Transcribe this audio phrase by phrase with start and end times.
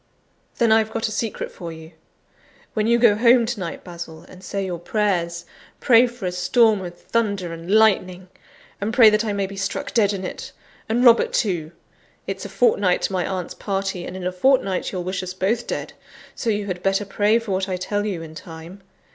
[0.57, 1.91] then I've got a secret for you.
[2.73, 5.45] When you go home to night, Basil, and say your prayers,
[5.79, 8.27] pray for a storm of thunder and lightning;
[8.81, 10.53] and pray that I may be struck dead in it,
[10.89, 11.71] and Robert too.
[12.25, 15.67] It's a fortnight to my aunt's party; and in a fortnight you'll wish us both
[15.67, 15.93] dead,
[16.33, 18.81] so you had better pray for what I tell you in time.